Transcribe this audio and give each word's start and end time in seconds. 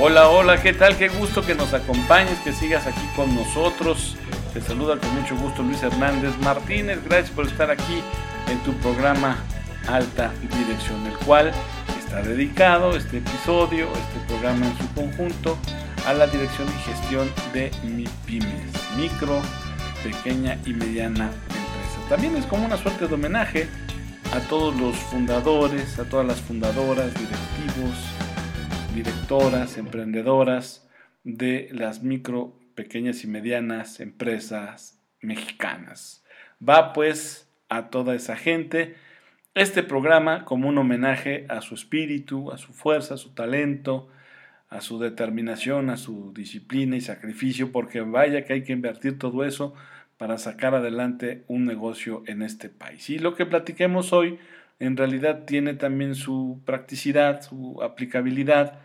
Hola, 0.00 0.28
hola, 0.28 0.60
¿qué 0.60 0.72
tal? 0.72 0.96
Qué 0.96 1.08
gusto 1.08 1.46
que 1.46 1.54
nos 1.54 1.72
acompañes, 1.72 2.40
que 2.40 2.52
sigas 2.52 2.84
aquí 2.88 3.06
con 3.14 3.32
nosotros. 3.32 4.16
Te 4.52 4.60
saluda 4.60 4.98
con 4.98 5.14
mucho 5.14 5.36
gusto 5.36 5.62
Luis 5.62 5.84
Hernández 5.84 6.36
Martínez. 6.42 6.98
Gracias 7.04 7.30
por 7.30 7.46
estar 7.46 7.70
aquí 7.70 8.02
en 8.50 8.58
tu 8.64 8.72
programa 8.78 9.38
Alta 9.86 10.32
Dirección, 10.58 11.06
el 11.06 11.16
cual 11.24 11.52
está 11.96 12.22
dedicado, 12.22 12.96
este 12.96 13.18
episodio, 13.18 13.86
este 13.86 14.26
programa 14.26 14.66
en 14.66 14.76
su 14.78 14.94
conjunto, 14.94 15.56
a 16.06 16.12
la 16.12 16.26
dirección 16.26 16.66
y 16.68 16.90
gestión 16.90 17.30
de 17.52 17.70
MIPIMES, 17.84 18.72
micro, 18.96 19.40
pequeña 20.02 20.58
y 20.66 20.72
mediana 20.72 21.26
empresa. 21.26 22.08
También 22.08 22.34
es 22.36 22.46
como 22.46 22.66
una 22.66 22.76
suerte 22.76 23.06
de 23.06 23.14
homenaje 23.14 23.68
a 24.32 24.40
todos 24.40 24.74
los 24.74 24.96
fundadores, 24.96 26.00
a 26.00 26.04
todas 26.04 26.26
las 26.26 26.40
fundadoras, 26.40 27.14
directivos, 27.14 27.94
directoras, 28.94 29.76
emprendedoras 29.76 30.88
de 31.24 31.68
las 31.72 32.04
micro, 32.04 32.56
pequeñas 32.76 33.24
y 33.24 33.26
medianas 33.26 33.98
empresas 33.98 35.02
mexicanas. 35.20 36.24
Va 36.66 36.92
pues 36.92 37.50
a 37.68 37.90
toda 37.90 38.14
esa 38.14 38.36
gente 38.36 38.94
este 39.54 39.82
programa 39.82 40.44
como 40.44 40.68
un 40.68 40.78
homenaje 40.78 41.44
a 41.48 41.60
su 41.60 41.74
espíritu, 41.74 42.52
a 42.52 42.58
su 42.58 42.72
fuerza, 42.72 43.14
a 43.14 43.16
su 43.16 43.34
talento, 43.34 44.08
a 44.68 44.80
su 44.80 45.00
determinación, 45.00 45.90
a 45.90 45.96
su 45.96 46.32
disciplina 46.32 46.96
y 46.96 47.00
sacrificio, 47.00 47.72
porque 47.72 48.00
vaya 48.00 48.44
que 48.44 48.52
hay 48.52 48.62
que 48.62 48.72
invertir 48.72 49.18
todo 49.18 49.44
eso 49.44 49.74
para 50.18 50.38
sacar 50.38 50.74
adelante 50.74 51.44
un 51.48 51.64
negocio 51.64 52.22
en 52.26 52.42
este 52.42 52.68
país. 52.68 53.10
Y 53.10 53.18
lo 53.18 53.34
que 53.34 53.46
platiquemos 53.46 54.12
hoy 54.12 54.38
en 54.78 54.96
realidad 54.96 55.44
tiene 55.44 55.74
también 55.74 56.14
su 56.14 56.60
practicidad, 56.64 57.42
su 57.42 57.82
aplicabilidad 57.82 58.80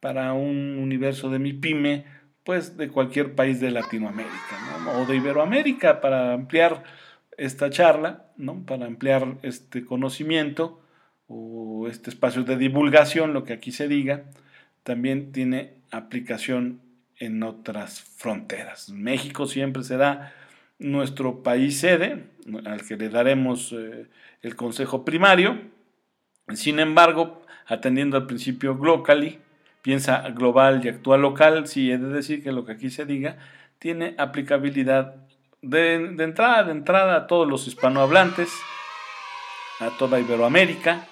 para 0.00 0.32
un 0.32 0.78
universo 0.78 1.30
de 1.30 1.38
mi 1.38 1.52
pyme, 1.52 2.04
pues 2.44 2.76
de 2.76 2.88
cualquier 2.88 3.34
país 3.34 3.60
de 3.60 3.70
Latinoamérica 3.70 4.32
o 4.96 5.04
de 5.04 5.16
Iberoamérica 5.16 6.00
para 6.00 6.32
ampliar 6.32 6.82
esta 7.36 7.70
charla, 7.70 8.26
¿no? 8.36 8.64
para 8.64 8.86
ampliar 8.86 9.36
este 9.42 9.84
conocimiento 9.84 10.82
o 11.26 11.88
este 11.88 12.10
espacio 12.10 12.42
de 12.42 12.56
divulgación, 12.56 13.32
lo 13.32 13.44
que 13.44 13.52
aquí 13.52 13.70
se 13.70 13.86
diga, 13.86 14.24
también 14.82 15.32
tiene 15.32 15.74
aplicación 15.90 16.80
en 17.18 17.42
otras 17.42 18.00
fronteras. 18.00 18.90
México 18.90 19.46
siempre 19.46 19.82
será 19.82 20.32
nuestro 20.78 21.42
país 21.42 21.80
sede, 21.80 22.24
al 22.64 22.86
que 22.86 22.96
le 22.96 23.08
daremos 23.08 23.72
eh, 23.72 24.06
el 24.42 24.56
consejo 24.56 25.04
primario. 25.04 25.60
Sin 26.54 26.78
embargo, 26.78 27.42
atendiendo 27.66 28.16
al 28.16 28.26
principio 28.26 28.76
globally, 28.78 29.38
piensa 29.82 30.28
global 30.30 30.80
y 30.84 30.88
actúa 30.88 31.16
local, 31.18 31.66
sí 31.66 31.90
he 31.90 31.98
de 31.98 32.08
decir 32.08 32.42
que 32.42 32.52
lo 32.52 32.64
que 32.64 32.72
aquí 32.72 32.90
se 32.90 33.04
diga 33.04 33.36
tiene 33.78 34.14
aplicabilidad 34.18 35.16
de, 35.62 35.94
entrada, 35.94 36.64
de 36.64 36.72
entrada 36.72 37.16
a 37.16 37.26
todos 37.26 37.48
los 37.48 37.66
hispanohablantes, 37.66 38.52
a 39.80 39.90
toda 39.98 40.20
Iberoamérica 40.20 41.06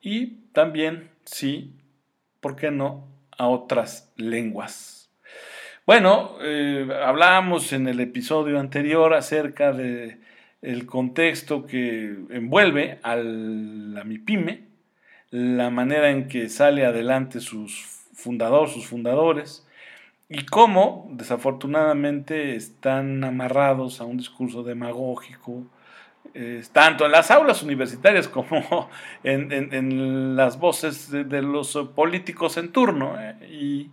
y 0.00 0.38
también, 0.52 1.10
sí, 1.24 1.74
¿por 2.40 2.56
qué 2.56 2.70
no?, 2.70 3.06
a 3.36 3.46
otras 3.46 4.12
lenguas 4.16 4.98
bueno, 5.88 6.36
eh, 6.42 6.86
hablábamos 7.02 7.72
en 7.72 7.88
el 7.88 7.98
episodio 8.00 8.60
anterior 8.60 9.14
acerca 9.14 9.72
de 9.72 10.18
contexto 10.84 11.64
que 11.64 12.14
envuelve 12.28 12.98
a 13.02 13.16
la 13.16 14.04
MIPYME, 14.04 14.64
la 15.30 15.70
manera 15.70 16.10
en 16.10 16.28
que 16.28 16.48
sale 16.48 16.84
adelante 16.86 17.40
sus 17.40 17.86
fundadores, 18.14 18.72
sus 18.72 18.86
fundadores, 18.86 19.66
y 20.28 20.44
cómo 20.44 21.08
desafortunadamente 21.12 22.54
están 22.54 23.24
amarrados 23.24 24.00
a 24.00 24.04
un 24.04 24.18
discurso 24.18 24.62
demagógico, 24.62 25.64
eh, 26.34 26.62
tanto 26.72 27.06
en 27.06 27.12
las 27.12 27.30
aulas 27.30 27.62
universitarias 27.62 28.28
como 28.28 28.90
en, 29.24 30.36
las 30.36 30.58
voces 30.58 31.10
de, 31.10 31.42
los 31.42 31.76
políticos 31.94 32.56
en 32.56 32.72
turno. 32.72 33.16
Eh, 33.18 33.48
y, 33.50 33.90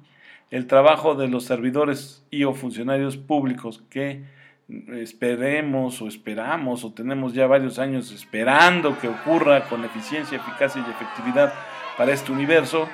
el 0.51 0.67
trabajo 0.67 1.15
de 1.15 1.27
los 1.27 1.43
servidores 1.43 2.23
y 2.29 2.43
o 2.43 2.53
funcionarios 2.53 3.17
públicos 3.17 3.83
que 3.89 4.23
esperemos 4.67 6.01
o 6.01 6.07
esperamos 6.07 6.83
o 6.83 6.91
tenemos 6.91 7.33
ya 7.33 7.45
varios 7.45 7.77
años 7.77 8.11
esperando 8.11 8.97
que 8.99 9.07
ocurra 9.07 9.67
con 9.69 9.85
eficiencia, 9.85 10.37
eficacia 10.37 10.83
y 10.85 10.89
efectividad 10.89 11.53
para 11.97 12.13
este 12.13 12.31
universo, 12.31 12.89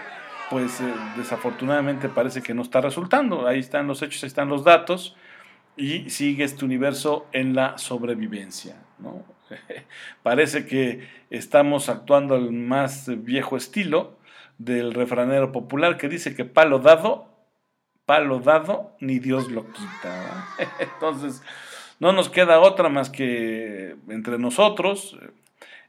pues 0.50 0.82
eh, 0.82 0.94
desafortunadamente 1.16 2.10
parece 2.10 2.42
que 2.42 2.54
no 2.54 2.62
está 2.62 2.82
resultando. 2.82 3.48
Ahí 3.48 3.60
están 3.60 3.88
los 3.88 4.02
hechos, 4.02 4.24
ahí 4.24 4.28
están 4.28 4.50
los 4.50 4.64
datos 4.64 5.16
y 5.78 6.10
sigue 6.10 6.44
este 6.44 6.66
universo 6.66 7.28
en 7.32 7.56
la 7.56 7.78
sobrevivencia. 7.78 8.76
parece 10.24 10.66
que 10.66 11.08
estamos 11.30 11.90
actuando 11.90 12.36
al 12.36 12.52
más 12.52 13.10
viejo 13.24 13.56
estilo 13.56 14.18
del 14.58 14.94
refranero 14.94 15.52
popular 15.52 15.98
que 15.98 16.10
dice 16.10 16.36
que 16.36 16.46
palo 16.46 16.80
dado 16.80 17.31
palo 18.12 18.42
dado, 18.42 18.92
ni 19.00 19.20
Dios 19.20 19.50
lo 19.50 19.72
quita. 19.72 20.46
Entonces, 20.80 21.42
no 22.02 22.12
nos 22.12 22.28
queda 22.28 22.60
otra 22.60 22.90
más 22.90 23.10
que 23.10 23.96
entre 24.10 24.38
nosotros 24.38 25.18
eh, 25.22 25.30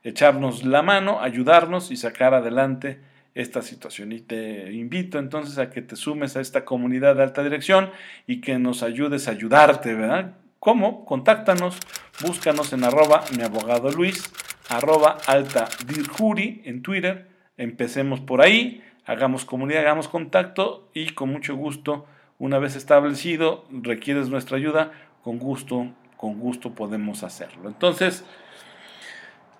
echarnos 0.05 0.63
la 0.63 0.83
mano, 0.83 1.21
ayudarnos 1.21 1.91
y 1.91 1.97
sacar 1.97 2.33
adelante 2.33 3.01
esta 3.35 3.61
situación. 3.61 4.13
Y 4.13 4.21
te 4.21 4.71
invito 4.73 5.19
entonces 5.19 5.59
a 5.59 5.69
que 5.71 5.83
te 5.83 5.97
sumes 5.97 6.37
a 6.37 6.41
esta 6.41 6.65
comunidad 6.65 7.17
de 7.17 7.25
alta 7.25 7.43
dirección 7.43 7.91
y 8.29 8.41
que 8.41 8.57
nos 8.57 8.85
ayudes 8.85 9.27
a 9.27 9.33
ayudarte, 9.33 9.95
¿verdad? 9.95 10.37
¿Cómo? 10.61 11.05
Contáctanos, 11.05 11.77
búscanos 12.25 12.73
en 12.73 12.85
arroba 12.85 13.25
mi 13.37 13.43
abogado 13.43 13.91
Luis, 13.91 14.31
arroba 14.69 15.19
alta 15.27 15.69
dirjuri 15.87 16.63
en 16.67 16.83
Twitter, 16.83 17.27
empecemos 17.57 18.21
por 18.21 18.43
ahí 18.43 18.81
hagamos 19.07 19.45
comunidad, 19.45 19.83
hagamos 19.83 20.09
contacto 20.09 20.89
y 20.95 21.11
con 21.11 21.31
mucho 21.31 21.57
gusto, 21.57 22.07
una 22.39 22.59
vez 22.59 22.77
establecido, 22.77 23.65
requieres 23.71 24.29
nuestra 24.29 24.57
ayuda, 24.57 24.93
con 25.23 25.39
gusto, 25.39 25.89
con 26.17 26.39
gusto 26.39 26.75
podemos 26.75 27.23
hacerlo. 27.23 27.69
Entonces, 27.69 28.25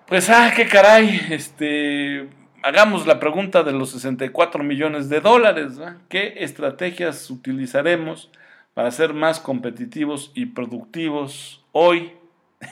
pues, 0.07 0.29
ah, 0.29 0.51
qué 0.55 0.67
caray, 0.67 1.27
este, 1.29 2.29
hagamos 2.61 3.07
la 3.07 3.19
pregunta 3.19 3.63
de 3.63 3.71
los 3.71 3.91
64 3.91 4.63
millones 4.63 5.09
de 5.09 5.21
dólares, 5.21 5.79
¿qué 6.09 6.35
estrategias 6.39 7.29
utilizaremos 7.29 8.29
para 8.73 8.91
ser 8.91 9.13
más 9.13 9.39
competitivos 9.39 10.31
y 10.33 10.47
productivos 10.47 11.63
hoy, 11.71 12.13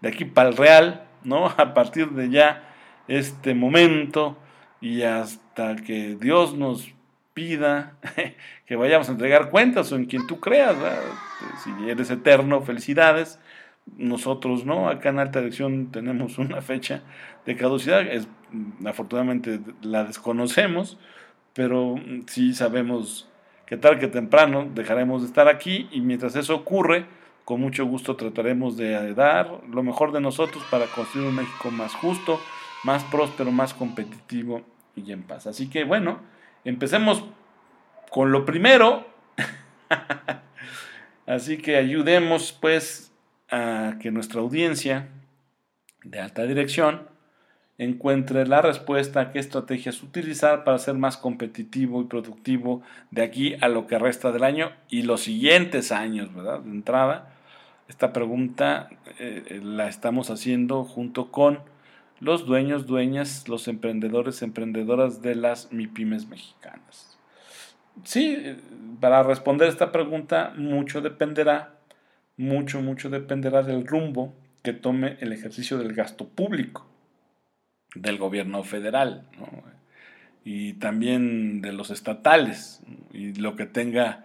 de 0.00 0.08
aquí 0.08 0.24
para 0.24 0.48
el 0.48 0.56
real, 0.56 1.04
¿no? 1.24 1.46
A 1.46 1.74
partir 1.74 2.10
de 2.10 2.30
ya 2.30 2.64
este 3.08 3.54
momento 3.54 4.36
y 4.80 5.02
hasta 5.02 5.47
que 5.84 6.16
Dios 6.20 6.54
nos 6.54 6.92
pida 7.34 7.96
que 8.66 8.76
vayamos 8.76 9.08
a 9.08 9.12
entregar 9.12 9.50
cuentas 9.50 9.92
o 9.92 9.96
en 9.96 10.06
quien 10.06 10.26
tú 10.26 10.40
creas. 10.40 10.76
Si 11.62 11.70
eres 11.88 12.10
eterno, 12.10 12.62
felicidades. 12.62 13.38
Nosotros 13.96 14.64
no, 14.64 14.88
acá 14.88 15.08
en 15.08 15.18
Alta 15.18 15.40
Dirección 15.40 15.90
tenemos 15.90 16.38
una 16.44 16.60
fecha 16.60 17.02
de 17.46 17.56
caducidad, 17.56 18.02
es, 18.02 18.28
afortunadamente 18.84 19.60
la 19.80 20.04
desconocemos, 20.04 20.98
pero 21.54 21.94
sí 22.26 22.52
sabemos 22.52 23.28
que 23.64 23.78
tal 23.78 23.98
que 23.98 24.08
temprano 24.08 24.68
dejaremos 24.74 25.22
de 25.22 25.28
estar 25.28 25.48
aquí 25.48 25.88
y 25.90 26.02
mientras 26.02 26.36
eso 26.36 26.54
ocurre, 26.54 27.06
con 27.46 27.60
mucho 27.60 27.86
gusto 27.86 28.16
trataremos 28.16 28.76
de 28.76 29.14
dar 29.14 29.60
lo 29.70 29.82
mejor 29.82 30.12
de 30.12 30.20
nosotros 30.20 30.62
para 30.70 30.84
construir 30.86 31.28
un 31.28 31.36
México 31.36 31.70
más 31.70 31.94
justo, 31.94 32.38
más 32.84 33.02
próspero, 33.04 33.50
más 33.50 33.72
competitivo 33.72 34.62
y 35.06 35.12
en 35.12 35.22
paz. 35.22 35.46
Así 35.46 35.68
que 35.68 35.84
bueno, 35.84 36.20
empecemos 36.64 37.24
con 38.10 38.32
lo 38.32 38.44
primero. 38.44 39.06
Así 41.26 41.58
que 41.58 41.76
ayudemos 41.76 42.52
pues 42.52 43.12
a 43.50 43.96
que 44.00 44.10
nuestra 44.10 44.40
audiencia 44.40 45.08
de 46.04 46.20
alta 46.20 46.44
dirección 46.44 47.08
encuentre 47.78 48.46
la 48.46 48.60
respuesta 48.60 49.20
a 49.20 49.30
qué 49.30 49.38
estrategias 49.38 50.02
utilizar 50.02 50.64
para 50.64 50.78
ser 50.78 50.94
más 50.94 51.16
competitivo 51.16 52.02
y 52.02 52.06
productivo 52.06 52.82
de 53.10 53.22
aquí 53.22 53.54
a 53.60 53.68
lo 53.68 53.86
que 53.86 53.98
resta 53.98 54.32
del 54.32 54.42
año 54.42 54.72
y 54.88 55.02
los 55.02 55.22
siguientes 55.22 55.92
años, 55.92 56.34
¿verdad? 56.34 56.60
De 56.60 56.70
entrada, 56.70 57.32
esta 57.88 58.12
pregunta 58.12 58.90
eh, 59.18 59.60
la 59.62 59.88
estamos 59.88 60.30
haciendo 60.30 60.84
junto 60.84 61.30
con 61.30 61.60
los 62.20 62.46
dueños, 62.46 62.86
dueñas, 62.86 63.48
los 63.48 63.68
emprendedores, 63.68 64.42
emprendedoras 64.42 65.22
de 65.22 65.34
las 65.34 65.72
MIPIMES 65.72 66.26
mexicanas. 66.26 67.18
Sí, 68.04 68.56
para 69.00 69.22
responder 69.22 69.68
esta 69.68 69.92
pregunta 69.92 70.52
mucho 70.56 71.00
dependerá, 71.00 71.74
mucho, 72.36 72.80
mucho 72.80 73.10
dependerá 73.10 73.62
del 73.62 73.86
rumbo 73.86 74.34
que 74.62 74.72
tome 74.72 75.16
el 75.20 75.32
ejercicio 75.32 75.78
del 75.78 75.94
gasto 75.94 76.28
público 76.28 76.86
del 77.94 78.18
gobierno 78.18 78.62
federal. 78.64 79.24
y 80.44 80.74
también 80.74 81.60
de 81.60 81.72
los 81.72 81.90
estatales 81.90 82.80
y 83.12 83.34
lo 83.34 83.54
que 83.54 83.66
tenga 83.66 84.24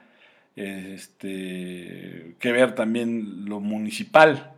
este, 0.55 2.35
que 2.39 2.51
ver 2.51 2.75
también 2.75 3.45
lo 3.45 3.59
municipal. 3.59 4.53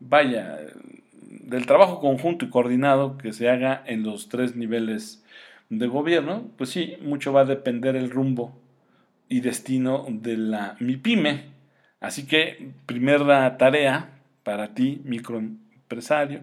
Vaya, 0.00 0.58
del 1.42 1.66
trabajo 1.66 2.00
conjunto 2.00 2.44
y 2.44 2.50
coordinado 2.50 3.18
que 3.18 3.32
se 3.32 3.48
haga 3.48 3.82
en 3.86 4.02
los 4.02 4.28
tres 4.28 4.56
niveles 4.56 5.24
de 5.68 5.86
gobierno, 5.86 6.50
pues 6.56 6.70
sí, 6.70 6.96
mucho 7.00 7.32
va 7.32 7.42
a 7.42 7.46
depender 7.46 7.96
el 7.96 8.10
rumbo 8.10 8.58
y 9.28 9.40
destino 9.40 10.06
de 10.08 10.36
la 10.36 10.76
MIPYME. 10.80 11.44
Así 12.00 12.26
que, 12.26 12.72
primera 12.86 13.56
tarea 13.56 14.10
para 14.42 14.74
ti, 14.74 15.00
microempresario, 15.04 16.42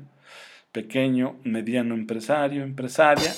pequeño, 0.72 1.36
mediano 1.44 1.94
empresario, 1.96 2.64
empresaria. 2.64 3.32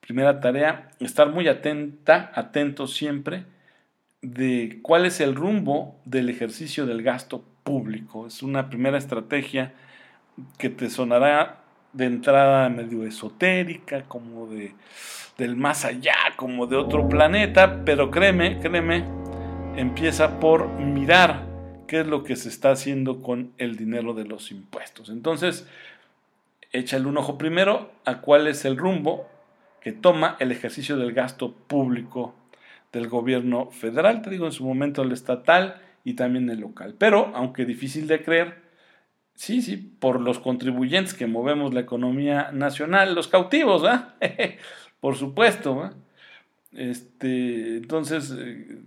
Primera 0.00 0.40
tarea, 0.40 0.90
estar 0.98 1.28
muy 1.28 1.46
atenta, 1.48 2.32
atento 2.34 2.86
siempre 2.86 3.44
de 4.20 4.78
cuál 4.82 5.04
es 5.04 5.20
el 5.20 5.34
rumbo 5.34 6.00
del 6.04 6.28
ejercicio 6.28 6.86
del 6.86 7.02
gasto 7.02 7.44
público. 7.62 8.26
Es 8.26 8.42
una 8.42 8.70
primera 8.70 8.98
estrategia 8.98 9.74
que 10.58 10.70
te 10.70 10.90
sonará 10.90 11.62
de 11.92 12.06
entrada 12.06 12.68
medio 12.68 13.04
esotérica, 13.04 14.04
como 14.04 14.46
de 14.46 14.74
del 15.38 15.56
más 15.56 15.84
allá, 15.84 16.14
como 16.36 16.66
de 16.66 16.76
otro 16.76 17.08
planeta, 17.08 17.84
pero 17.84 18.10
créeme, 18.10 18.58
créeme, 18.60 19.04
empieza 19.76 20.38
por 20.38 20.68
mirar 20.68 21.46
qué 21.86 22.00
es 22.00 22.06
lo 22.06 22.22
que 22.22 22.36
se 22.36 22.48
está 22.48 22.70
haciendo 22.70 23.22
con 23.22 23.52
el 23.58 23.76
dinero 23.76 24.14
de 24.14 24.24
los 24.24 24.50
impuestos. 24.50 25.08
Entonces, 25.08 25.66
échale 26.72 27.06
un 27.06 27.18
ojo 27.18 27.38
primero 27.38 27.90
a 28.04 28.20
cuál 28.20 28.46
es 28.46 28.64
el 28.64 28.76
rumbo 28.76 29.26
que 29.80 29.92
toma 29.92 30.36
el 30.38 30.52
ejercicio 30.52 30.96
del 30.96 31.12
gasto 31.12 31.52
público 31.52 32.34
del 32.92 33.08
gobierno 33.08 33.70
federal, 33.70 34.22
te 34.22 34.30
digo 34.30 34.46
en 34.46 34.52
su 34.52 34.64
momento 34.64 35.02
el 35.02 35.12
estatal 35.12 35.80
y 36.04 36.14
también 36.14 36.48
el 36.50 36.60
local. 36.60 36.94
Pero, 36.98 37.32
aunque 37.34 37.64
difícil 37.64 38.06
de 38.06 38.22
creer, 38.22 38.62
sí, 39.42 39.60
sí, 39.60 39.76
por 39.76 40.20
los 40.20 40.38
contribuyentes 40.38 41.14
que 41.14 41.26
movemos 41.26 41.74
la 41.74 41.80
economía 41.80 42.52
nacional, 42.52 43.16
los 43.16 43.26
cautivos, 43.26 43.82
¿ah? 43.84 44.14
por 45.00 45.16
supuesto. 45.16 45.90
Este, 46.70 47.78
entonces, 47.78 48.32
eh, 48.38 48.82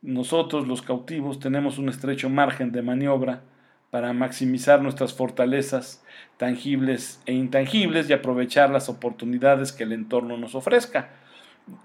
nosotros 0.00 0.66
los 0.66 0.80
cautivos 0.80 1.38
tenemos 1.38 1.76
un 1.76 1.90
estrecho 1.90 2.30
margen 2.30 2.72
de 2.72 2.80
maniobra 2.80 3.42
para 3.90 4.14
maximizar 4.14 4.80
nuestras 4.80 5.12
fortalezas 5.12 6.02
tangibles 6.38 7.20
e 7.26 7.34
intangibles 7.34 8.08
y 8.08 8.14
aprovechar 8.14 8.70
las 8.70 8.88
oportunidades 8.88 9.70
que 9.70 9.82
el 9.82 9.92
entorno 9.92 10.38
nos 10.38 10.54
ofrezca. 10.54 11.10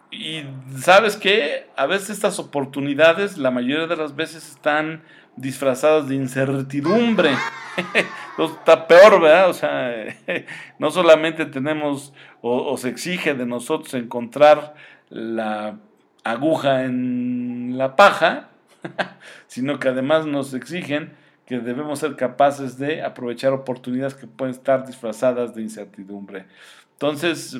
Y 0.10 0.44
sabes 0.80 1.18
que 1.18 1.68
a 1.76 1.86
veces 1.86 2.12
estas 2.12 2.40
oportunidades, 2.40 3.38
la 3.38 3.52
mayoría 3.52 3.88
de 3.88 3.98
las 3.98 4.16
veces, 4.16 4.50
están 4.52 5.04
disfrazadas 5.36 6.08
de 6.08 6.16
incertidumbre. 6.16 7.32
está 8.38 8.88
peor, 8.88 9.22
¿verdad? 9.22 9.50
O 9.50 9.54
sea, 9.54 10.16
no 10.80 10.92
solamente 10.92 11.46
tenemos 11.46 12.14
o, 12.42 12.76
se 12.78 12.90
exige 12.90 13.34
de 13.34 13.46
nosotros 13.46 13.94
encontrar 13.94 14.76
la 15.10 15.78
aguja 16.24 16.84
en 16.84 17.78
la 17.78 17.96
paja, 17.96 18.50
sino 19.48 19.80
que 19.80 19.90
además 19.90 20.26
nos 20.26 20.54
exigen 20.54 21.14
que 21.46 21.60
debemos 21.60 22.00
ser 22.00 22.16
capaces 22.16 22.78
de 22.78 23.04
aprovechar 23.04 23.54
oportunidades 23.54 24.16
que 24.16 24.28
pueden 24.28 24.54
estar 24.54 24.86
disfrazadas 24.86 25.54
de 25.54 25.62
incertidumbre. 25.62 26.46
Entonces, 26.94 27.58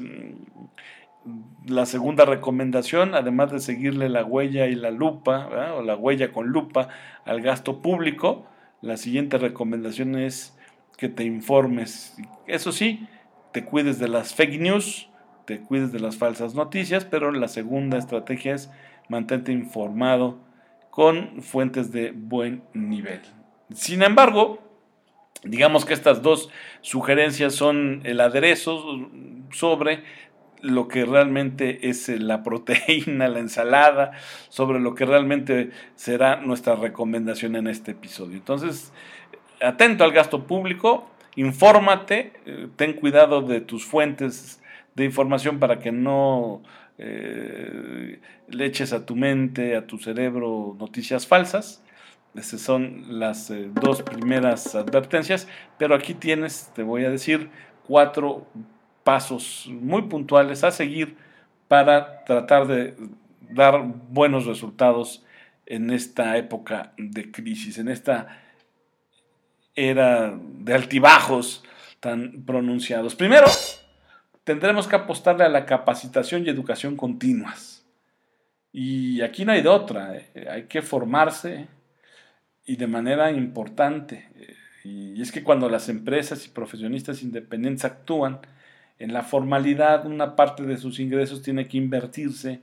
la 1.66 1.86
segunda 1.86 2.26
recomendación, 2.26 3.16
además 3.16 3.52
de 3.52 3.60
seguirle 3.60 4.10
la 4.10 4.24
huella 4.24 4.68
y 4.68 4.76
la 4.76 4.92
lupa, 4.92 5.74
o 5.76 5.82
la 5.82 5.96
huella 5.96 6.32
con 6.32 6.48
lupa 6.48 6.90
al 7.26 7.42
gasto 7.42 7.82
público, 7.82 8.46
la 8.82 8.98
siguiente 8.98 9.38
recomendación 9.38 10.16
es 10.16 10.58
que 10.98 11.10
te 11.10 11.24
informes. 11.24 12.16
Eso 12.48 12.72
sí, 12.72 13.08
te 13.52 13.66
cuides 13.66 14.00
de 14.00 14.08
las 14.08 14.36
fake 14.36 14.60
news, 14.60 15.10
te 15.46 15.60
cuides 15.62 15.92
de 15.92 16.00
las 16.00 16.18
falsas 16.18 16.56
noticias, 16.56 17.06
pero 17.06 17.32
la 17.32 17.48
segunda 17.48 17.98
estrategia 17.98 18.54
es 18.54 18.72
mantente 19.10 19.52
informado 19.52 20.40
con 20.90 21.42
fuentes 21.42 21.92
de 21.92 22.12
buen 22.12 22.64
nivel. 22.74 23.22
Sin 23.74 24.04
embargo, 24.04 24.60
digamos 25.44 25.86
que 25.86 25.94
estas 25.94 26.22
dos 26.22 26.50
sugerencias 26.82 27.54
son 27.54 28.02
el 28.04 28.22
aderezo 28.22 29.10
sobre 29.52 30.04
lo 30.66 30.88
que 30.88 31.06
realmente 31.06 31.90
es 31.90 32.10
eh, 32.10 32.20
la 32.20 32.44
proteína, 32.44 33.28
la 33.28 33.40
ensalada, 33.40 34.12
sobre 34.50 34.80
lo 34.80 34.96
que 34.96 35.06
realmente 35.06 35.72
será 35.96 36.38
nuestra 36.38 36.76
recomendación 36.76 37.56
en 37.56 37.68
este 37.68 37.92
episodio. 37.92 38.36
Entonces, 38.36 38.92
atento 39.62 40.04
al 40.04 40.12
gasto 40.12 40.46
público, 40.46 41.10
infórmate, 41.36 42.34
eh, 42.46 42.68
ten 42.76 42.94
cuidado 42.94 43.42
de 43.42 43.62
tus 43.62 43.86
fuentes 43.86 44.62
de 44.96 45.06
información 45.06 45.60
para 45.60 45.80
que 45.80 45.92
no 45.92 46.64
eh, 46.98 48.20
le 48.48 48.66
eches 48.66 48.94
a 48.94 49.06
tu 49.06 49.16
mente, 49.16 49.76
a 49.76 49.86
tu 49.86 49.98
cerebro 49.98 50.76
noticias 50.80 51.28
falsas. 51.28 51.84
Esas 52.34 52.60
son 52.60 53.20
las 53.20 53.52
dos 53.82 54.02
primeras 54.02 54.76
advertencias, 54.76 55.48
pero 55.78 55.96
aquí 55.96 56.14
tienes, 56.14 56.70
te 56.76 56.84
voy 56.84 57.06
a 57.06 57.10
decir, 57.10 57.50
cuatro 57.88 58.46
pasos 59.06 59.68
muy 59.70 60.02
puntuales 60.02 60.64
a 60.64 60.72
seguir 60.72 61.16
para 61.68 62.26
tratar 62.26 62.66
de 62.66 62.96
dar 63.40 63.84
buenos 64.10 64.48
resultados 64.48 65.24
en 65.68 65.92
esta 65.92 66.38
época 66.38 66.92
de 66.98 67.32
crisis, 67.32 67.78
en 67.78 67.88
esta 67.88 68.42
era 69.76 70.36
de 70.36 70.74
altibajos 70.74 71.64
tan 72.00 72.44
pronunciados. 72.46 73.14
Primero, 73.14 73.46
tendremos 74.44 74.88
que 74.88 74.96
apostarle 74.96 75.44
a 75.44 75.50
la 75.50 75.68
capacitación 75.68 76.44
y 76.44 76.50
educación 76.50 76.98
continuas. 76.98 77.86
Y 78.72 79.22
aquí 79.22 79.46
no 79.46 79.52
hay 79.52 79.62
de 79.62 79.70
otra, 79.70 80.18
¿eh? 80.18 80.48
hay 80.50 80.64
que 80.64 80.82
formarse 80.82 81.68
y 82.66 82.76
de 82.76 82.88
manera 82.88 83.32
importante. 83.32 84.30
Y 84.84 85.22
es 85.22 85.32
que 85.32 85.44
cuando 85.44 85.70
las 85.70 85.90
empresas 85.90 86.44
y 86.48 86.50
profesionistas 86.50 87.22
independientes 87.22 87.86
actúan, 87.86 88.40
en 89.00 89.14
la 89.14 89.24
formalidad, 89.24 90.06
una 90.06 90.36
parte 90.36 90.64
de 90.64 90.78
sus 90.78 91.00
ingresos 91.00 91.42
tiene 91.42 91.68
que 91.68 91.78
invertirse 91.78 92.62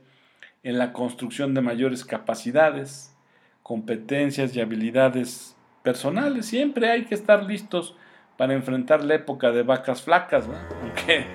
en 0.63 0.77
la 0.77 0.93
construcción 0.93 1.53
de 1.53 1.61
mayores 1.61 2.05
capacidades, 2.05 3.15
competencias 3.61 4.55
y 4.55 4.61
habilidades 4.61 5.55
personales. 5.83 6.45
Siempre 6.45 6.89
hay 6.89 7.05
que 7.05 7.15
estar 7.15 7.43
listos 7.43 7.95
para 8.37 8.53
enfrentar 8.53 9.03
la 9.03 9.15
época 9.15 9.51
de 9.51 9.63
vacas 9.63 10.01
flacas, 10.01 10.49
aunque 10.81 11.25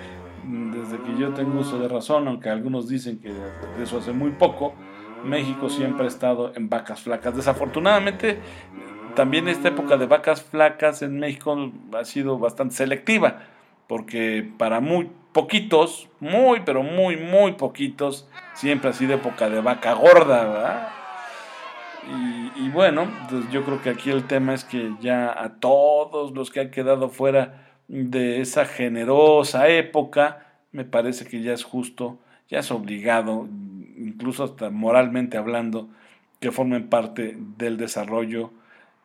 desde 0.45 1.00
que 1.02 1.21
yo 1.21 1.33
tengo 1.33 1.61
uso 1.61 1.78
de 1.78 1.88
razón, 1.88 2.26
aunque 2.26 2.49
algunos 2.49 2.88
dicen 2.88 3.21
que 3.21 3.33
eso 3.81 3.99
hace 3.99 4.12
muy 4.12 4.33
poco, 4.33 4.75
México 5.25 5.69
siempre 5.69 6.07
ha 6.07 6.09
estado 6.09 6.52
en 6.57 6.69
vacas 6.69 7.02
flacas. 7.02 7.37
Desafortunadamente, 7.37 8.38
también 9.14 9.47
esta 9.49 9.69
época 9.69 9.97
de 9.97 10.07
vacas 10.07 10.43
flacas 10.43 11.02
en 11.02 11.21
México 11.21 11.71
ha 11.97 12.05
sido 12.05 12.38
bastante 12.38 12.75
selectiva 12.75 13.43
porque 13.88 14.49
para 14.59 14.80
muy 14.80 15.11
poquitos, 15.33 16.09
muy, 16.21 16.61
pero 16.64 16.83
muy, 16.83 17.16
muy 17.16 17.52
poquitos, 17.52 18.28
siempre 18.54 18.90
ha 18.90 18.92
sido 18.92 19.14
época 19.14 19.50
de 19.50 19.61
vaca 19.61 19.95
gorda, 19.95 20.45
¿verdad? 20.45 20.88
Y, 22.57 22.71
bueno, 22.71 23.07
pues 23.28 23.50
yo 23.50 23.64
creo 23.64 23.83
que 23.83 23.90
aquí 23.90 24.11
el 24.11 24.26
tema 24.26 24.54
es 24.54 24.64
que 24.64 24.95
ya 25.00 25.30
a 25.30 25.57
todos 25.61 26.33
los 26.33 26.50
que 26.50 26.61
han 26.61 26.71
quedado 26.71 27.11
fuera 27.11 27.68
de 27.87 28.40
esa 28.40 28.64
generosa 28.64 29.68
época, 29.68 30.47
me 30.73 30.85
parece 30.85 31.26
que 31.26 31.42
ya 31.42 31.52
es 31.52 31.64
justo, 31.64 32.18
ya 32.49 32.61
es 32.61 32.71
obligado, 32.71 33.47
incluso 33.97 34.45
hasta 34.45 34.71
moralmente 34.71 35.37
hablando, 35.37 35.88
que 36.40 36.50
formen 36.50 36.88
parte 36.88 37.37
del 37.59 37.76
desarrollo, 37.76 38.52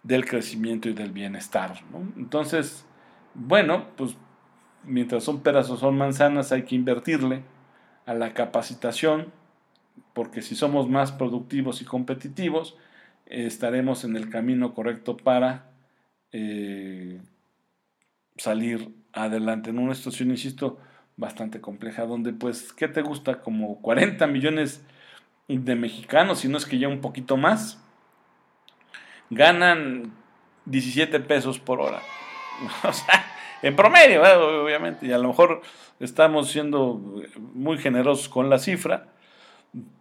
del 0.03 0.25
crecimiento 0.25 0.87
y 0.87 0.93
del 0.93 1.11
bienestar. 1.11 1.73
Entonces, 2.17 2.85
bueno, 3.33 3.85
pues 3.97 4.15
mientras 4.83 5.23
son 5.23 5.41
peras 5.41 5.69
o 5.69 5.77
son 5.77 5.97
manzanas, 5.97 6.51
hay 6.51 6.63
que 6.63 6.75
invertirle 6.75 7.43
a 8.05 8.13
la 8.13 8.33
capacitación, 8.33 9.31
porque 10.13 10.41
si 10.41 10.55
somos 10.55 10.89
más 10.89 11.11
productivos 11.11 11.81
y 11.81 11.85
competitivos, 11.85 12.77
estaremos 13.25 14.03
en 14.03 14.15
el 14.15 14.29
camino 14.29 14.73
correcto 14.73 15.17
para 15.17 15.71
eh, 16.31 17.21
salir 18.37 18.93
adelante 19.13 19.69
en 19.69 19.79
una 19.79 19.95
situación, 19.95 20.31
insisto, 20.31 20.79
bastante 21.15 21.61
compleja, 21.61 22.05
donde 22.05 22.33
pues, 22.33 22.73
¿qué 22.73 22.87
te 22.87 23.01
gusta? 23.01 23.41
Como 23.41 23.81
40 23.81 24.25
millones 24.27 24.83
de 25.47 25.75
mexicanos, 25.75 26.39
si 26.39 26.47
no 26.47 26.57
es 26.57 26.65
que 26.65 26.79
ya 26.79 26.87
un 26.87 27.01
poquito 27.01 27.37
más, 27.37 27.79
ganan 29.29 30.13
17 30.65 31.19
pesos 31.21 31.59
por 31.59 31.81
hora. 31.81 32.01
O 32.83 32.93
sea, 32.93 33.25
En 33.63 33.77
promedio, 33.77 34.21
obviamente, 34.65 35.07
y 35.07 35.13
a 35.13 35.17
lo 35.17 35.29
mejor 35.29 35.61
estamos 36.01 36.51
siendo 36.51 36.99
muy 37.53 37.77
generosos 37.77 38.27
con 38.27 38.49
la 38.49 38.59
cifra, 38.59 39.07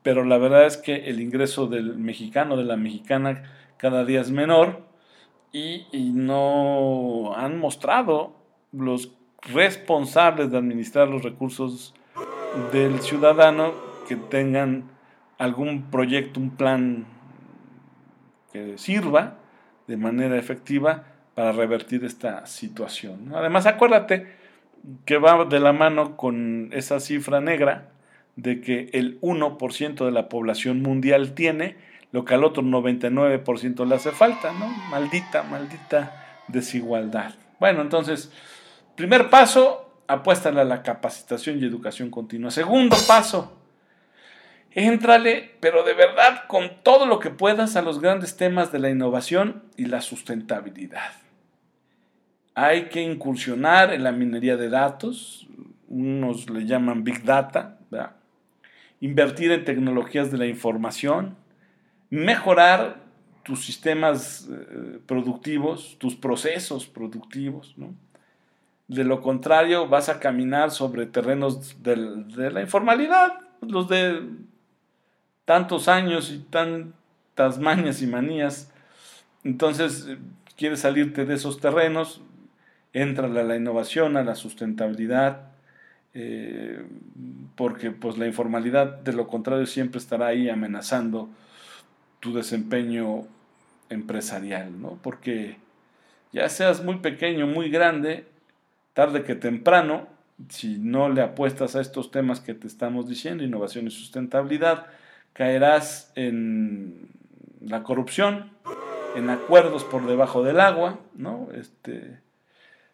pero 0.02 0.24
la 0.24 0.36
verdad 0.36 0.66
es 0.66 0.76
que 0.76 1.08
el 1.08 1.20
ingreso 1.20 1.68
del 1.68 1.96
mexicano, 1.96 2.56
de 2.56 2.64
la 2.64 2.76
mexicana, 2.76 3.44
cada 3.76 4.04
día 4.04 4.20
es 4.20 4.32
menor 4.32 4.82
y, 5.52 5.86
no 5.92 7.34
han 7.36 7.60
mostrado 7.60 8.34
los 8.72 9.12
responsables 9.42 10.50
de 10.50 10.58
administrar 10.58 11.08
los 11.08 11.22
recursos 11.22 11.94
del 12.72 13.00
ciudadano 13.00 13.74
que 14.08 14.16
tengan 14.16 14.90
algún 15.38 15.88
proyecto, 15.88 16.40
un 16.40 16.50
plan 16.50 17.06
que 18.52 18.76
sirva 18.76 19.36
de 19.86 19.96
manera 19.96 20.36
efectiva 20.36 21.11
para 21.34 21.52
revertir 21.52 22.04
esta 22.04 22.46
situación. 22.46 23.32
Además, 23.34 23.66
acuérdate 23.66 24.26
que 25.04 25.18
va 25.18 25.44
de 25.44 25.60
la 25.60 25.72
mano 25.72 26.16
con 26.16 26.70
esa 26.72 27.00
cifra 27.00 27.40
negra 27.40 27.88
de 28.36 28.60
que 28.60 28.90
el 28.92 29.20
1% 29.20 30.04
de 30.04 30.10
la 30.10 30.28
población 30.28 30.82
mundial 30.82 31.34
tiene 31.34 31.76
lo 32.12 32.24
que 32.24 32.34
al 32.34 32.44
otro 32.44 32.62
99% 32.62 33.86
le 33.86 33.94
hace 33.94 34.10
falta, 34.10 34.52
¿no? 34.52 34.68
Maldita, 34.90 35.42
maldita 35.44 36.42
desigualdad. 36.48 37.34
Bueno, 37.58 37.80
entonces, 37.80 38.30
primer 38.96 39.30
paso, 39.30 40.02
apuéstale 40.06 40.60
a 40.60 40.64
la 40.64 40.82
capacitación 40.82 41.58
y 41.58 41.64
educación 41.64 42.10
continua. 42.10 42.50
Segundo 42.50 42.96
paso, 43.06 43.56
éntrale, 44.72 45.56
pero 45.60 45.84
de 45.84 45.94
verdad, 45.94 46.44
con 46.48 46.82
todo 46.82 47.06
lo 47.06 47.18
que 47.18 47.30
puedas 47.30 47.76
a 47.76 47.82
los 47.82 48.00
grandes 48.00 48.36
temas 48.36 48.72
de 48.72 48.78
la 48.78 48.90
innovación 48.90 49.62
y 49.76 49.86
la 49.86 50.02
sustentabilidad. 50.02 51.21
Hay 52.54 52.88
que 52.88 53.00
incursionar 53.00 53.92
en 53.92 54.04
la 54.04 54.12
minería 54.12 54.56
de 54.56 54.68
datos, 54.68 55.46
unos 55.88 56.50
le 56.50 56.66
llaman 56.66 57.04
Big 57.04 57.22
Data, 57.24 57.78
invertir 59.00 59.50
en 59.50 59.64
tecnologías 59.64 60.30
de 60.30 60.38
la 60.38 60.46
información, 60.46 61.36
mejorar 62.10 63.02
tus 63.42 63.64
sistemas 63.64 64.48
eh, 64.50 65.00
productivos, 65.06 65.96
tus 65.98 66.14
procesos 66.14 66.86
productivos. 66.86 67.74
De 68.86 69.04
lo 69.04 69.20
contrario, 69.20 69.88
vas 69.88 70.08
a 70.08 70.20
caminar 70.20 70.70
sobre 70.70 71.06
terrenos 71.06 71.82
de 71.82 72.50
la 72.50 72.60
informalidad, 72.60 73.40
los 73.60 73.88
de 73.88 74.22
tantos 75.44 75.88
años 75.88 76.30
y 76.30 76.38
tantas 76.38 77.58
mañas 77.58 78.02
y 78.02 78.06
manías. 78.06 78.72
Entonces, 79.42 80.06
eh, 80.08 80.18
quieres 80.56 80.80
salirte 80.80 81.24
de 81.24 81.34
esos 81.34 81.58
terrenos, 81.60 82.22
entra 82.92 83.26
a 83.26 83.30
la 83.30 83.56
innovación, 83.56 84.16
a 84.16 84.24
la 84.24 84.34
sustentabilidad, 84.34 85.52
eh, 86.14 86.84
porque 87.56 87.90
pues 87.90 88.18
la 88.18 88.26
informalidad 88.26 88.98
de 88.98 89.12
lo 89.12 89.28
contrario 89.28 89.66
siempre 89.66 89.98
estará 89.98 90.26
ahí 90.26 90.48
amenazando 90.48 91.30
tu 92.20 92.34
desempeño 92.34 93.26
empresarial, 93.88 94.80
¿no? 94.80 94.98
Porque 95.02 95.56
ya 96.32 96.48
seas 96.48 96.84
muy 96.84 96.98
pequeño, 96.98 97.46
muy 97.46 97.70
grande, 97.70 98.26
tarde 98.92 99.24
que 99.24 99.34
temprano, 99.34 100.06
si 100.48 100.78
no 100.78 101.08
le 101.08 101.22
apuestas 101.22 101.76
a 101.76 101.80
estos 101.80 102.10
temas 102.10 102.40
que 102.40 102.54
te 102.54 102.66
estamos 102.66 103.08
diciendo, 103.08 103.44
innovación 103.44 103.86
y 103.86 103.90
sustentabilidad, 103.90 104.86
caerás 105.32 106.12
en 106.14 107.08
la 107.60 107.82
corrupción, 107.82 108.50
en 109.16 109.30
acuerdos 109.30 109.84
por 109.84 110.06
debajo 110.06 110.42
del 110.42 110.60
agua, 110.60 111.00
¿no? 111.14 111.48
Este, 111.54 112.18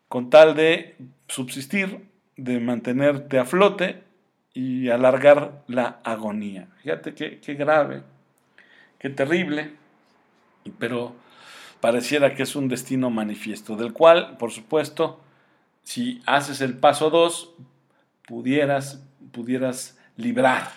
con 0.09 0.31
tal 0.31 0.55
de 0.55 0.97
subsistir, 1.29 2.07
de 2.37 2.61
mantenerte 2.61 3.39
a 3.39 3.45
flote 3.45 4.03
y 4.55 4.89
alargar 4.89 5.63
la 5.67 6.01
agonía. 6.05 6.69
Fíjate 6.83 7.15
qué, 7.15 7.41
qué 7.41 7.55
grave, 7.55 8.03
qué 8.99 9.11
terrible, 9.11 9.73
pero 10.79 11.15
pareciera 11.81 12.35
que 12.35 12.43
es 12.43 12.57
un 12.57 12.69
destino 12.69 13.11
manifiesto, 13.11 13.77
del 13.77 13.93
cual, 13.93 14.37
por 14.39 14.51
supuesto, 14.51 15.21
si 15.83 16.23
haces 16.27 16.61
el 16.61 16.77
paso 16.77 17.11
2, 17.11 17.55
pudieras, 18.27 19.03
pudieras 19.33 19.99
librar, 20.17 20.69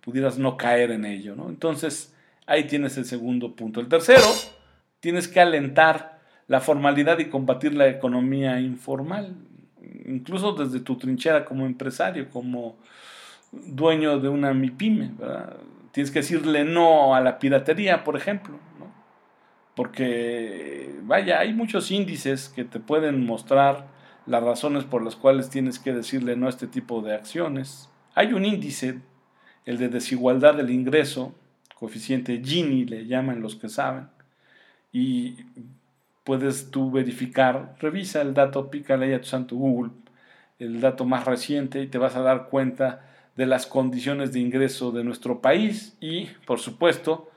pudieras 0.00 0.38
no 0.38 0.56
caer 0.56 0.90
en 0.90 1.04
ello. 1.04 1.34
Entonces, 1.48 2.14
ahí 2.46 2.64
tienes 2.64 2.96
el 2.96 3.04
segundo 3.04 3.54
punto. 3.54 3.80
El 3.80 3.88
tercero, 3.88 4.26
tienes 5.00 5.28
que 5.28 5.40
alentar 5.40 6.13
la 6.46 6.60
formalidad 6.60 7.18
y 7.18 7.26
combatir 7.26 7.74
la 7.74 7.88
economía 7.88 8.60
informal, 8.60 9.34
incluso 10.06 10.52
desde 10.52 10.80
tu 10.80 10.96
trinchera 10.96 11.44
como 11.44 11.66
empresario, 11.66 12.28
como 12.30 12.76
dueño 13.52 14.18
de 14.18 14.28
una 14.28 14.52
MIPYME. 14.52 15.12
Tienes 15.92 16.10
que 16.10 16.20
decirle 16.20 16.64
no 16.64 17.14
a 17.14 17.20
la 17.20 17.38
piratería, 17.38 18.04
por 18.04 18.16
ejemplo, 18.16 18.58
porque, 19.76 20.94
vaya, 21.02 21.38
hay 21.40 21.52
muchos 21.52 21.90
índices 21.90 22.48
que 22.48 22.64
te 22.64 22.80
pueden 22.80 23.24
mostrar 23.24 23.86
las 24.26 24.42
razones 24.42 24.84
por 24.84 25.02
las 25.02 25.16
cuales 25.16 25.50
tienes 25.50 25.78
que 25.78 25.92
decirle 25.92 26.36
no 26.36 26.46
a 26.46 26.50
este 26.50 26.66
tipo 26.66 27.02
de 27.02 27.14
acciones. 27.14 27.90
Hay 28.14 28.32
un 28.32 28.44
índice, 28.44 29.00
el 29.66 29.78
de 29.78 29.88
desigualdad 29.88 30.54
del 30.54 30.70
ingreso, 30.70 31.34
coeficiente 31.74 32.40
Gini, 32.42 32.84
le 32.84 33.06
llaman 33.06 33.40
los 33.40 33.56
que 33.56 33.68
saben, 33.68 34.08
y 34.92 35.36
puedes 36.24 36.70
tú 36.70 36.90
verificar, 36.90 37.76
revisa 37.78 38.22
el 38.22 38.34
dato, 38.34 38.70
pícale 38.70 39.16
tu 39.18 39.26
santo 39.26 39.56
Google, 39.56 39.92
el 40.58 40.80
dato 40.80 41.04
más 41.04 41.26
reciente 41.26 41.82
y 41.82 41.86
te 41.86 41.98
vas 41.98 42.16
a 42.16 42.22
dar 42.22 42.48
cuenta 42.48 43.04
de 43.36 43.46
las 43.46 43.66
condiciones 43.66 44.32
de 44.32 44.40
ingreso 44.40 44.90
de 44.90 45.04
nuestro 45.04 45.40
país 45.40 45.96
y, 46.00 46.26
por 46.46 46.60
supuesto, 46.60 47.30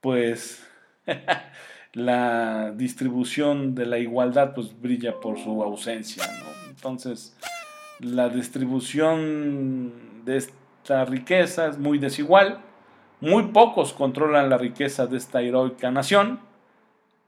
pues 0.00 0.66
la 1.92 2.72
distribución 2.72 3.74
de 3.74 3.86
la 3.86 3.98
igualdad 3.98 4.54
pues 4.54 4.80
brilla 4.80 5.20
por 5.20 5.38
su 5.38 5.62
ausencia, 5.62 6.24
Entonces, 6.68 7.36
la 8.00 8.28
distribución 8.28 9.92
de 10.24 10.36
esta 10.36 11.04
riqueza 11.04 11.68
es 11.68 11.78
muy 11.78 11.98
desigual, 11.98 12.60
muy 13.20 13.44
pocos 13.44 13.92
controlan 13.92 14.50
la 14.50 14.58
riqueza 14.58 15.06
de 15.06 15.16
esta 15.16 15.40
heroica 15.40 15.90
nación, 15.90 16.38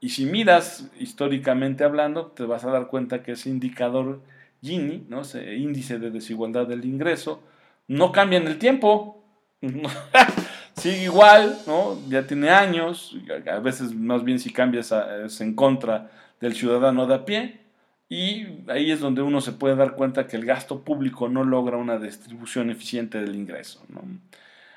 y 0.01 0.09
si 0.09 0.25
miras 0.25 0.89
históricamente 0.99 1.83
hablando, 1.83 2.27
te 2.27 2.43
vas 2.43 2.63
a 2.63 2.71
dar 2.71 2.87
cuenta 2.87 3.23
que 3.23 3.33
ese 3.33 3.49
indicador 3.49 4.21
Gini, 4.61 5.05
¿no? 5.09 5.21
ese 5.21 5.55
índice 5.55 5.99
de 5.99 6.11
desigualdad 6.11 6.67
del 6.67 6.85
ingreso, 6.85 7.41
no 7.87 8.11
cambia 8.11 8.39
en 8.39 8.47
el 8.47 8.57
tiempo. 8.57 9.23
Sigue 10.75 11.03
igual, 11.03 11.57
¿no? 11.67 11.97
ya 12.07 12.25
tiene 12.25 12.49
años, 12.49 13.15
a 13.51 13.59
veces 13.59 13.93
más 13.93 14.23
bien 14.23 14.39
si 14.39 14.53
cambias 14.53 14.93
es 15.25 15.41
en 15.41 15.53
contra 15.53 16.09
del 16.39 16.55
ciudadano 16.55 17.05
de 17.05 17.15
a 17.15 17.25
pie, 17.25 17.59
y 18.07 18.47
ahí 18.67 18.91
es 18.91 19.01
donde 19.01 19.21
uno 19.21 19.41
se 19.41 19.51
puede 19.51 19.75
dar 19.75 19.95
cuenta 19.95 20.25
que 20.25 20.37
el 20.37 20.45
gasto 20.45 20.81
público 20.83 21.27
no 21.29 21.43
logra 21.43 21.77
una 21.77 21.99
distribución 21.99 22.69
eficiente 22.69 23.19
del 23.19 23.35
ingreso. 23.35 23.85
¿no? 23.89 24.01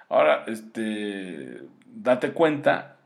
Ahora, 0.09 0.45
este, 0.49 1.63
date 1.87 2.33
cuenta 2.33 2.97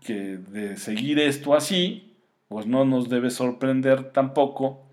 que 0.00 0.38
de 0.38 0.76
seguir 0.76 1.18
esto 1.18 1.54
así, 1.54 2.14
pues 2.48 2.66
no 2.66 2.84
nos 2.84 3.08
debe 3.08 3.30
sorprender 3.30 4.12
tampoco 4.12 4.84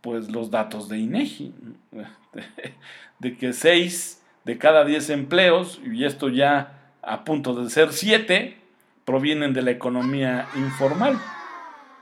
pues 0.00 0.30
los 0.30 0.50
datos 0.50 0.88
de 0.88 0.98
INEGI, 0.98 1.52
de, 3.18 3.36
que 3.36 3.52
6 3.52 4.22
de 4.44 4.58
cada 4.58 4.84
10 4.84 5.10
empleos, 5.10 5.80
y 5.84 6.04
esto 6.04 6.28
ya 6.28 6.94
a 7.02 7.24
punto 7.24 7.54
de 7.54 7.68
ser 7.70 7.92
7, 7.92 8.56
provienen 9.04 9.52
de 9.52 9.62
la 9.62 9.70
economía 9.70 10.46
informal, 10.56 11.18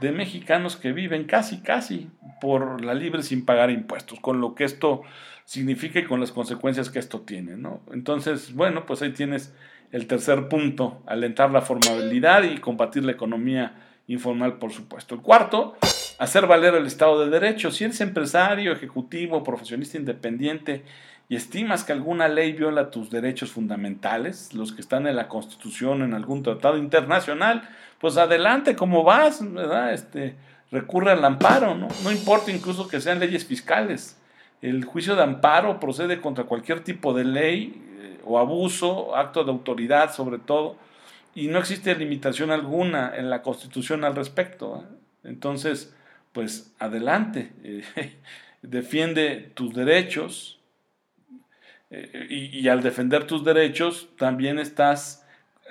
de 0.01 0.13
mexicanos 0.13 0.77
que 0.77 0.93
viven 0.93 1.25
casi, 1.25 1.61
casi 1.61 2.09
por 2.41 2.85
la 2.85 2.95
libre 2.95 3.23
sin 3.23 3.45
pagar 3.45 3.71
impuestos, 3.71 4.21
con 4.21 4.41
lo 4.41 4.55
que 4.55 4.65
esto 4.65 5.03
significa 5.45 5.99
y 5.99 6.05
con 6.05 6.21
las 6.21 6.31
consecuencias 6.31 6.91
que 6.91 6.99
esto 6.99 7.23
tiene, 7.23 7.57
¿no? 7.57 7.81
Entonces, 7.93 8.55
bueno, 8.55 8.87
pues 8.87 9.03
ahí 9.03 9.13
tienes 9.13 9.55
el 9.93 10.07
tercer 10.07 10.49
punto, 10.49 11.03
alentar 11.07 11.51
la 11.51 11.63
formalidad 11.63 12.43
y 12.43 12.59
combatir 12.59 13.05
la 13.05 13.13
economía 13.13 13.75
informal, 14.07 14.59
por 14.59 14.73
supuesto. 14.73 15.15
El 15.15 15.21
cuarto, 15.21 15.77
hacer 16.19 16.47
valer 16.47 16.75
el 16.75 16.87
Estado 16.87 17.25
de 17.25 17.31
Derecho. 17.31 17.71
Si 17.71 17.85
eres 17.85 18.01
empresario, 18.01 18.73
ejecutivo, 18.73 19.45
profesionista 19.45 19.99
independiente 19.99 20.83
y 21.29 21.37
estimas 21.37 21.85
que 21.85 21.93
alguna 21.93 22.29
ley 22.29 22.53
viola 22.53 22.91
tus 22.91 23.11
derechos 23.11 23.53
fundamentales, 23.53 24.55
los 24.55 24.73
que 24.73 24.81
están 24.81 25.07
en 25.07 25.17
la 25.17 25.29
Constitución, 25.29 26.03
en 26.03 26.15
algún 26.15 26.43
tratado 26.43 26.79
internacional, 26.79 27.69
pues 28.01 28.17
adelante, 28.17 28.77
como 28.77 29.05
vas, 29.05 29.41
¿verdad? 29.53 29.93
Este, 29.93 30.37
recurre 30.71 31.13
al 31.13 31.25
amparo, 31.25 31.75
¿no? 31.75 31.89
No 32.03 32.13
importa 32.13 32.51
incluso 32.51 32.89
que 32.89 33.01
sean 33.01 33.21
leyes 33.21 33.45
fiscales. 33.45 34.19
El 34.63 34.85
juicio 34.85 35.17
de 35.17 35.23
amparo 35.23 35.79
procede 35.79 36.21
contra 36.21 36.45
cualquier 36.45 36.81
tipo 36.81 37.13
de 37.13 37.25
ley 37.25 37.88
o 38.29 38.39
abuso, 38.39 39.17
acto 39.17 39.43
de 39.45 39.51
autoridad 39.51 40.13
sobre 40.13 40.39
todo, 40.39 40.77
y 41.35 41.49
no 41.49 41.59
existe 41.59 41.95
limitación 41.95 42.51
alguna 42.51 43.17
en 43.17 43.31
la 43.31 43.43
Constitución 43.43 44.05
al 44.05 44.15
respecto. 44.15 44.85
¿eh? 44.85 44.95
Entonces, 45.25 45.95
pues 46.33 46.75
adelante, 46.79 47.53
defiende 48.63 49.51
tus 49.55 49.75
derechos 49.75 50.61
y, 51.91 52.59
y 52.59 52.69
al 52.69 52.83
defender 52.83 53.27
tus 53.27 53.45
derechos 53.45 54.09
también 54.19 54.59
estás 54.59 55.25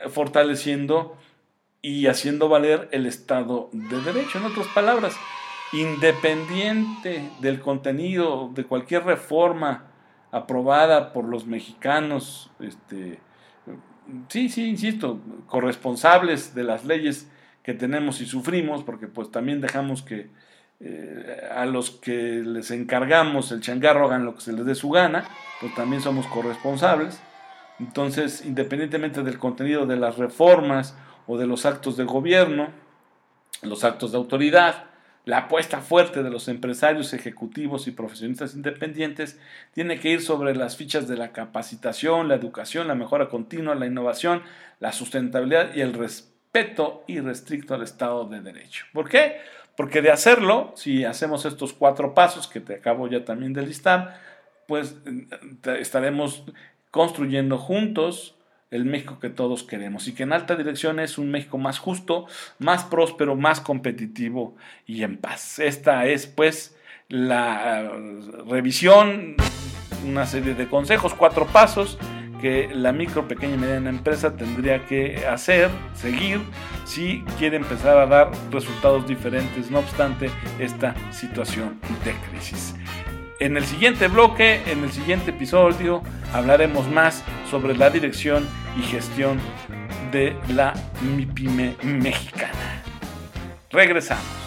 fortaleciendo 0.10 1.18
y 1.82 2.08
haciendo 2.08 2.50
valer 2.50 2.90
el 2.92 3.06
Estado 3.06 3.70
de 3.72 4.02
Derecho. 4.02 4.40
En 4.40 4.46
otras 4.46 4.68
palabras, 4.68 5.16
independiente 5.74 7.30
del 7.40 7.60
contenido 7.60 8.50
de 8.54 8.64
cualquier 8.64 9.04
reforma 9.04 9.86
aprobada 10.32 11.14
por 11.14 11.26
los 11.26 11.46
mexicanos, 11.46 12.52
este, 12.60 13.20
sí, 14.30 14.50
sí, 14.50 14.70
insisto, 14.70 15.20
corresponsables 15.48 16.54
de 16.54 16.64
las 16.64 16.86
leyes 16.86 17.30
que 17.64 17.74
tenemos 17.74 18.22
y 18.22 18.26
sufrimos, 18.26 18.84
porque 18.84 19.08
pues 19.08 19.32
también 19.32 19.62
dejamos 19.62 20.02
que 20.02 20.30
eh, 20.80 21.42
a 21.54 21.66
los 21.66 21.92
que 21.92 22.44
les 22.46 22.72
encargamos 22.72 23.52
el 23.52 23.62
changarro 23.62 24.06
hagan 24.06 24.26
lo 24.26 24.36
que 24.36 24.42
se 24.42 24.54
les 24.54 24.66
dé 24.66 24.76
su 24.76 24.90
gana, 24.90 25.26
pues 25.60 25.74
también 25.76 26.02
somos 26.02 26.28
corresponsables. 26.28 27.20
Entonces, 27.80 28.46
independientemente 28.46 29.24
del 29.24 29.40
contenido 29.40 29.86
de 29.86 29.98
las 29.98 30.18
reformas 30.18 30.96
o 31.28 31.38
de 31.38 31.48
los 31.48 31.66
actos 31.66 31.98
de 31.98 32.06
gobierno, 32.06 32.70
los 33.62 33.84
actos 33.84 34.12
de 34.12 34.18
autoridad, 34.18 34.87
la 35.28 35.40
apuesta 35.40 35.82
fuerte 35.82 36.24
de 36.24 36.30
los 36.30 36.48
empresarios, 36.48 37.14
ejecutivos 37.14 37.86
y 37.88 37.92
profesionistas 37.92 38.56
independientes 38.56 39.38
tiene 39.74 40.00
que 40.00 40.10
ir 40.10 40.22
sobre 40.22 40.56
las 40.56 40.78
fichas 40.78 41.10
de 41.10 41.18
la 41.18 41.34
capacitación, 41.34 42.30
la 42.30 42.36
educación, 42.36 42.88
la 42.88 42.96
mejora 42.96 43.28
continua, 43.28 43.76
la 43.76 43.88
innovación, 43.88 44.42
la 44.80 44.94
sustentabilidad 44.94 45.76
y 45.76 45.82
el 45.82 45.92
respeto 45.92 47.04
irrestricto 47.08 47.76
al 47.76 47.84
Estado 47.84 48.24
de 48.24 48.40
Derecho. 48.40 48.86
¿Por 48.94 49.10
qué? 49.10 49.42
Porque 49.76 50.02
de 50.02 50.12
hacerlo, 50.12 50.72
si 50.78 51.04
hacemos 51.04 51.44
estos 51.44 51.74
cuatro 51.74 52.14
pasos 52.14 52.48
que 52.48 52.62
te 52.62 52.76
acabo 52.76 53.10
ya 53.10 53.26
también 53.26 53.52
de 53.52 53.64
listar, 53.64 54.22
pues 54.66 54.96
eh, 55.06 55.78
estaremos 55.78 56.46
construyendo 56.90 57.58
juntos 57.58 58.37
el 58.72 58.86
México 58.86 59.20
que 59.20 59.30
todos 59.30 59.64
queremos 59.64 60.08
y 60.08 60.14
que 60.14 60.24
en 60.24 60.34
alta 60.34 60.56
dirección 60.56 61.00
es 61.00 61.18
un 61.18 61.32
México 61.32 61.58
más 61.58 61.80
justo, 61.80 62.26
más 62.60 62.84
próspero, 62.84 63.36
más 63.36 63.62
competitivo 63.62 64.56
y 64.86 65.04
en 65.04 65.18
paz. 65.18 65.60
Esta 65.60 66.06
es 66.06 66.28
pues 66.28 66.76
la 67.10 67.82
eh, 67.82 67.90
revisión, 68.50 69.36
una 70.06 70.26
serie 70.26 70.54
de 70.54 70.68
consejos, 70.68 71.14
cuatro 71.14 71.46
pasos 71.48 71.98
que 72.42 72.70
la 72.74 72.92
micro, 72.92 73.28
pequeña 73.28 73.56
y 73.56 73.58
mediana 73.58 73.90
empresa 73.90 74.36
tendría 74.36 74.86
que 74.86 75.26
hacer, 75.28 75.70
seguir, 75.96 76.40
si 76.86 77.24
quiere 77.38 77.58
empezar 77.58 77.98
a 77.98 78.06
dar 78.06 78.32
resultados 78.52 79.08
diferentes, 79.08 79.72
no 79.72 79.80
obstante 79.80 80.30
esta 80.60 80.94
situación 81.12 81.80
de 82.06 82.14
crisis. 82.30 82.76
En 83.40 83.56
el 83.56 83.66
siguiente 83.66 84.08
bloque, 84.08 84.64
en 84.66 84.84
el 84.84 84.92
siguiente 84.92 85.30
episodio, 85.30 86.02
hablaremos 86.34 86.90
más 86.90 87.24
sobre 87.52 87.78
la 87.78 87.92
dirección 87.92 88.48
y 88.80 88.82
gestión 88.82 89.40
de 90.12 90.36
la 90.50 90.74
MIPYME 91.02 91.76
mexicana. 91.84 92.82
Regresamos. 93.70 94.47